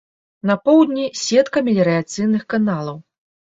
На 0.51 0.55
поўдні 0.65 1.05
сетка 1.25 1.57
меліярацыйных 1.69 2.43
каналаў. 2.57 2.97